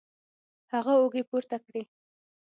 [0.71, 1.83] هغه اوږې پورته کړې